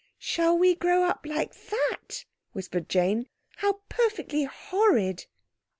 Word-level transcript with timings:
"Shall 0.17 0.57
we 0.57 0.73
grow 0.73 1.03
up 1.03 1.27
like 1.27 1.53
that?" 1.69 2.25
whispered 2.53 2.89
Jane. 2.89 3.27
"How 3.57 3.81
perfectly 3.87 4.45
horrid!" 4.45 5.27